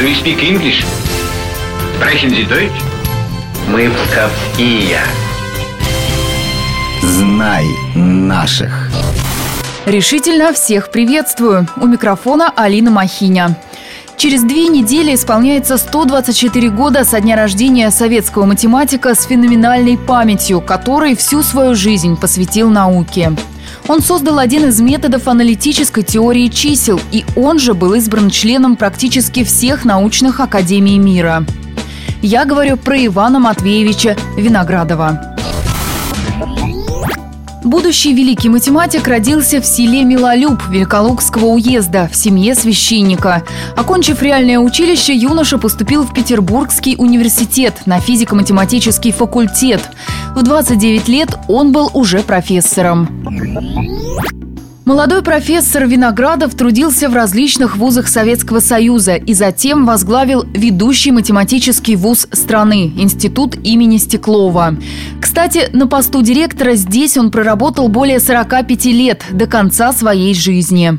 [0.00, 0.82] Do you speak English?
[1.94, 2.72] Sprechen Sie Deutsch?
[3.68, 4.98] Мы псковские.
[7.02, 8.88] Знай наших.
[9.84, 11.66] Решительно всех приветствую.
[11.76, 13.58] У микрофона Алина Махиня.
[14.16, 21.14] Через две недели исполняется 124 года со дня рождения советского математика с феноменальной памятью, который
[21.14, 23.32] всю свою жизнь посвятил науке.
[23.90, 29.42] Он создал один из методов аналитической теории чисел, и он же был избран членом практически
[29.42, 31.44] всех научных академий мира.
[32.22, 35.29] Я говорю про Ивана Матвеевича Виноградова.
[37.64, 43.42] Будущий великий математик родился в селе Милолюб Великолукского уезда в семье священника.
[43.76, 49.82] Окончив реальное училище, юноша поступил в Петербургский университет на физико-математический факультет.
[50.34, 53.08] В 29 лет он был уже профессором.
[54.90, 62.26] Молодой профессор Виноградов трудился в различных вузах Советского Союза и затем возглавил ведущий математический вуз
[62.32, 64.74] страны– Институт имени Стеклова.
[65.22, 70.98] Кстати, на посту директора здесь он проработал более 45 лет, до конца своей жизни.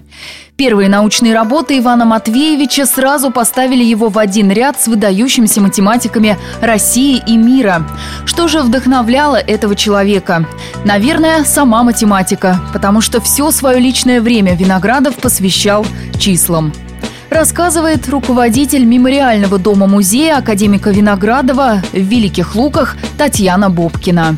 [0.62, 7.20] Первые научные работы Ивана Матвеевича сразу поставили его в один ряд с выдающимися математиками России
[7.26, 7.82] и мира.
[8.26, 10.46] Что же вдохновляло этого человека?
[10.86, 15.84] Наверное, сама математика, потому что все свое личное время Виноградов посвящал
[16.20, 16.72] числам
[17.32, 24.36] рассказывает руководитель мемориального дома-музея академика Виноградова в Великих Луках Татьяна Бобкина.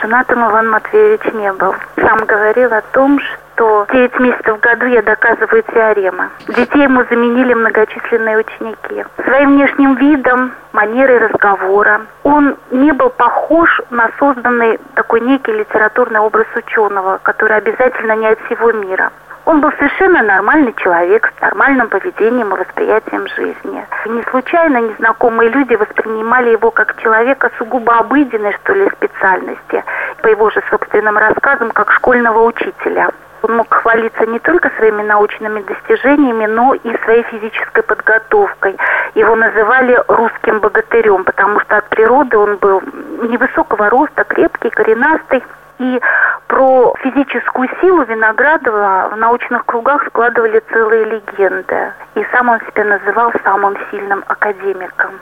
[0.00, 1.74] Женатым Иван Матвеевич не был.
[1.96, 3.20] Сам говорил о том,
[3.60, 6.30] что что 9 месяцев в году я доказываю теоремы.
[6.48, 9.04] Детей ему заменили многочисленные ученики.
[9.22, 16.46] Своим внешним видом, манерой разговора он не был похож на созданный такой некий литературный образ
[16.56, 19.12] ученого, который обязательно не от всего мира.
[19.44, 23.86] Он был совершенно нормальный человек с нормальным поведением и восприятием жизни.
[24.06, 29.84] И не случайно незнакомые люди воспринимали его как человека сугубо обыденной, что ли, специальности,
[30.22, 33.10] по его же собственным рассказам, как школьного учителя.
[33.42, 38.76] Он мог хвалиться не только своими научными достижениями, но и своей физической подготовкой.
[39.14, 42.82] Его называли русским богатырем, потому что от природы он был
[43.22, 45.42] невысокого роста, крепкий, коренастый.
[45.78, 46.00] И
[46.46, 51.92] про физическую силу Виноградова в научных кругах складывали целые легенды.
[52.16, 55.12] И сам он себя называл самым сильным академиком.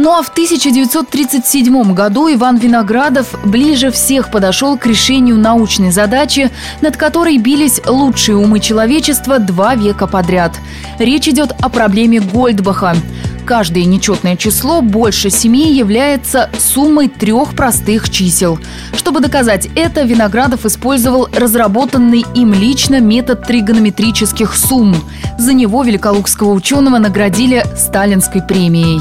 [0.00, 6.96] Ну а в 1937 году Иван Виноградов ближе всех подошел к решению научной задачи, над
[6.96, 10.52] которой бились лучшие умы человечества два века подряд.
[11.00, 12.94] Речь идет о проблеме Гольдбаха.
[13.48, 18.58] Каждое нечетное число больше семи является суммой трех простых чисел.
[18.94, 24.96] Чтобы доказать это, Виноградов использовал разработанный им лично метод тригонометрических сумм.
[25.38, 29.00] За него великолукского ученого наградили Сталинской премией.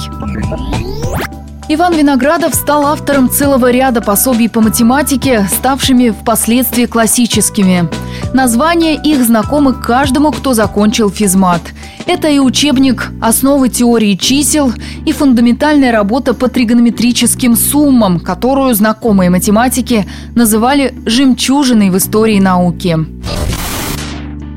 [1.69, 7.90] Иван Виноградов стал автором целого ряда пособий по математике, ставшими впоследствии классическими.
[8.34, 11.62] Названия их знакомы каждому, кто закончил физмат.
[12.07, 14.72] Это и учебник «Основы теории чисел»
[15.06, 22.97] и фундаментальная работа по тригонометрическим суммам, которую знакомые математики называли «жемчужиной в истории науки».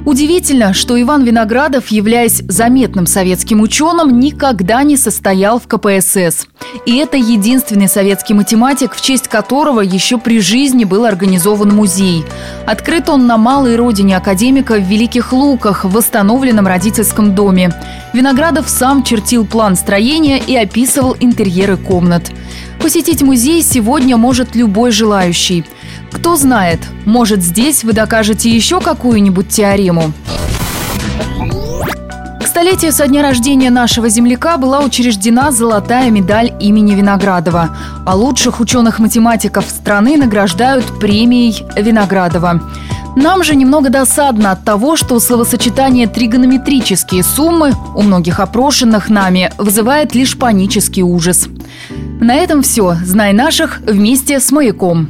[0.06, 6.46] Удивительно, что Иван Виноградов, являясь заметным советским ученым, никогда не состоял в КПСС.
[6.86, 12.24] И это единственный советский математик, в честь которого еще при жизни был организован музей.
[12.66, 17.74] Открыт он на малой родине академика в Великих Луках, в восстановленном родительском доме.
[18.14, 22.32] Виноградов сам чертил план строения и описывал интерьеры комнат.
[22.80, 25.66] Посетить музей сегодня может любой желающий–
[26.12, 30.12] кто знает, может здесь вы докажете еще какую-нибудь теорему.
[32.40, 38.60] К столетию со дня рождения нашего земляка была учреждена золотая медаль имени Виноградова, а лучших
[38.60, 42.60] ученых-математиков страны награждают премией Виноградова.
[43.16, 50.14] Нам же немного досадно от того, что словосочетание «тригонометрические суммы» у многих опрошенных нами вызывает
[50.14, 51.48] лишь панический ужас.
[52.20, 52.96] На этом все.
[53.02, 55.08] Знай наших вместе с «Маяком».